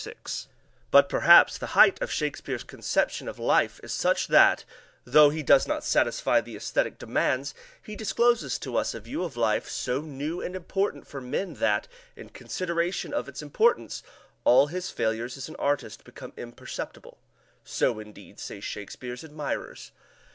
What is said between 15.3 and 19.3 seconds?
as an artist become imperceptible. So, indeed, say Shakespeare's